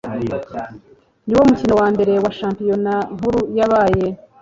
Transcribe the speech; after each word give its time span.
niwo 1.25 1.41
mukino 1.49 1.73
wambere 1.81 2.11
wa 2.23 2.31
Shampiyona 2.37 2.93
Nkuru 3.15 3.39
yabaye 3.57 4.07